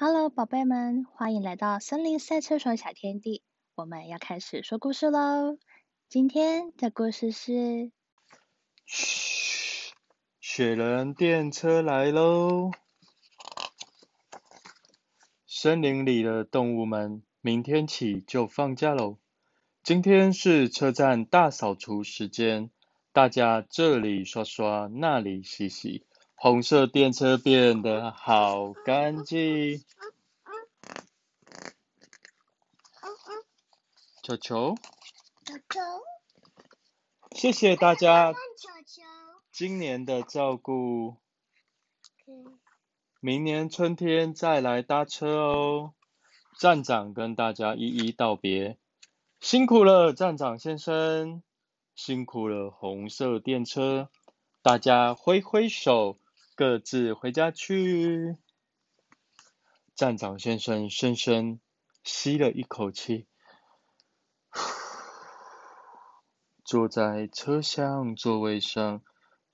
[0.00, 3.42] Hello，宝贝们，欢迎来到森林赛车手小天地。
[3.74, 5.58] 我们要开始说故事喽。
[6.08, 7.90] 今天的故事是，
[8.86, 9.92] 嘘，
[10.40, 12.70] 雪人电车来喽！
[15.48, 19.18] 森林里的动物们，明天起就放假喽。
[19.82, 22.70] 今天是车站大扫除时间，
[23.12, 26.06] 大家这里刷刷，那里洗洗。
[26.40, 29.82] 红色电车变得好干净。
[34.22, 34.76] 球球，
[35.44, 35.80] 球球，
[37.32, 38.32] 谢谢大家
[39.50, 41.16] 今年的照顾。
[43.18, 45.94] 明年春天再来搭车哦。
[46.56, 48.78] 站长跟大家一一道别，
[49.40, 51.42] 辛苦了，站长先生，
[51.96, 54.08] 辛苦了，红色电车，
[54.62, 56.16] 大家挥挥手。
[56.58, 58.36] 各自回家去。
[59.94, 61.60] 站长先生深深
[62.02, 63.28] 吸了一口气，
[66.66, 69.04] 坐在车厢座位上，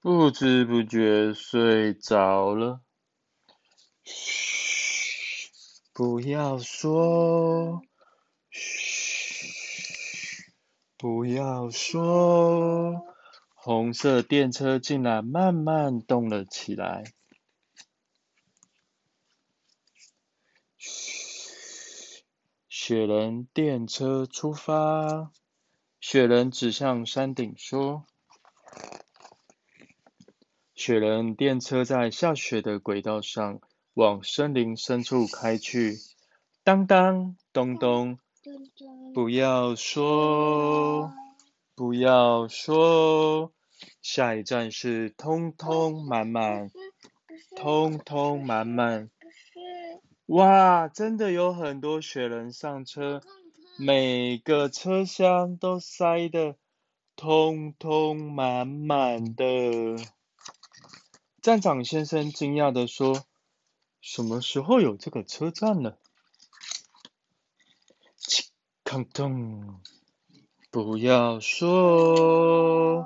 [0.00, 2.82] 不知不觉睡着了。
[4.04, 5.50] 嘘，
[5.94, 7.80] 不要说，
[8.50, 9.46] 嘘，
[10.98, 13.06] 不要说。
[13.62, 17.04] 红色电车竟然慢慢动了起来。
[20.78, 22.24] 嘘，
[22.70, 25.30] 雪人电车出发。
[26.00, 28.06] 雪人指向山顶说
[30.74, 33.60] ：“雪人电车在下雪的轨道上
[33.92, 35.98] 往森林深处开去。”
[36.64, 38.18] 当当咚咚，
[39.12, 41.12] 不要说。
[41.80, 43.54] 不要说，
[44.02, 46.70] 下一站是通通满满，
[47.56, 49.08] 通通满满。
[50.26, 53.22] 哇，真的有很多雪人上车，
[53.78, 56.56] 每个车厢都塞得
[57.16, 59.46] 通通满满的。
[61.40, 63.24] 站长先生惊讶的说
[64.02, 65.98] ：“什么时候有这个车站了？”
[68.20, 68.50] 切，
[68.84, 69.80] 康通。
[70.72, 73.04] 不要说，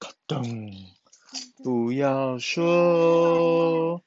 [0.00, 0.42] 咔咚！
[1.62, 4.02] 不要说，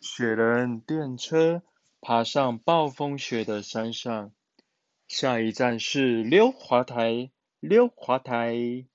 [0.00, 1.62] 雪人电车
[2.00, 4.32] 爬上暴风雪的山上，
[5.08, 8.86] 下一站是溜滑台，溜滑台。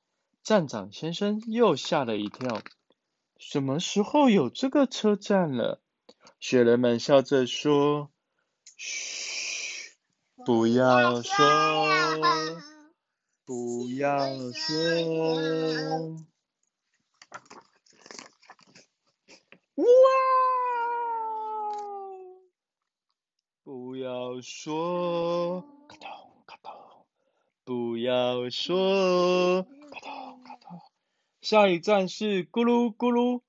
[0.42, 2.64] 站长先生又吓了一跳，
[3.38, 5.80] 什么时候有这个车站了？
[6.40, 8.10] 雪人们笑着说
[8.78, 9.92] ：“嘘，
[10.44, 11.36] 不要说。”
[13.48, 14.76] 不要说，
[19.76, 19.86] 哇！
[23.64, 26.10] 不要说，咔咚
[26.46, 26.74] 咔咚！
[27.64, 30.82] 不要说，咔咚咔咚！
[31.40, 33.44] 下一站是咕噜咕噜，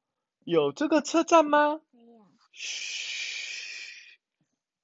[0.45, 1.81] 有这个车站吗？
[2.53, 4.21] 嘘，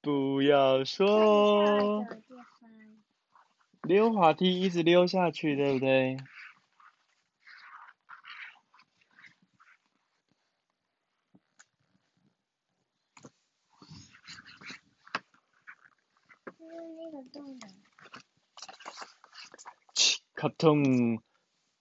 [0.01, 2.05] 不要说。
[3.85, 6.17] 溜滑梯一直溜下去，对不对？
[20.35, 21.23] 卡通，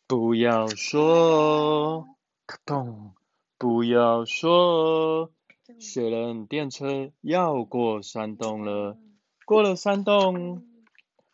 [0.06, 2.06] 不要说，
[2.46, 3.14] 卡通，
[3.58, 5.32] 不要说，
[5.80, 8.98] 雪人电车要过山洞了，
[9.46, 10.73] 过了山洞。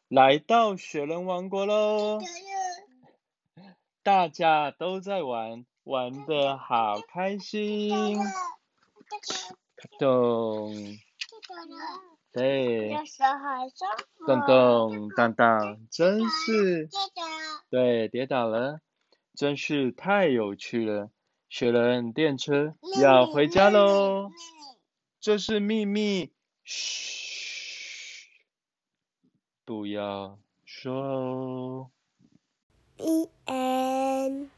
[0.10, 2.18] 来到雪人王国喽！
[4.02, 8.18] 大家都在玩，玩的好开心。
[8.18, 10.74] 卡咚，
[12.32, 12.92] 对，
[14.26, 16.90] 咚咚当当，真是，
[17.70, 18.82] 对，跌倒了，
[19.36, 21.12] 真是太有趣了。
[21.50, 24.32] 雪人电车要回家喽，
[25.20, 26.34] 这是秘密，
[26.64, 27.19] 嘘。
[29.70, 30.36] 不要
[30.66, 31.92] 说。
[32.98, 34.50] 一 n